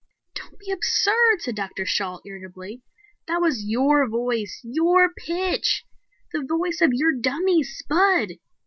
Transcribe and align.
"Don't 0.33 0.57
be 0.57 0.71
absurd," 0.71 1.43
said 1.43 1.53
Dr. 1.55 1.85
Shalt, 1.85 2.23
irritably. 2.25 2.81
"That 3.27 3.37
was 3.39 3.65
your 3.65 4.09
voice, 4.09 4.59
your 4.63 5.13
pitch. 5.13 5.85
The 6.33 6.41
voice 6.43 6.81
of 6.81 6.89
your 6.91 7.11
dummy, 7.13 7.61
Spud." 7.61 8.29